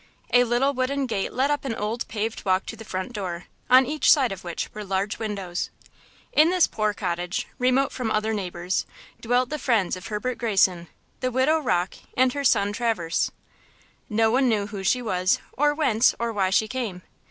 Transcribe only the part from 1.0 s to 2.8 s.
gate led up an old paved walk to